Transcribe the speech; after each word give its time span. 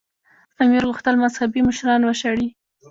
امیر 0.61 0.83
غوښتل 0.89 1.15
مذهبي 1.23 1.61
مشران 1.67 2.01
وشړي. 2.03 2.47